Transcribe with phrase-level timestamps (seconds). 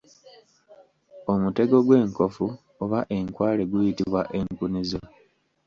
[1.31, 2.45] Omutego gwenkofu
[2.83, 5.01] oba enkwale guyitibwa Enkunizo.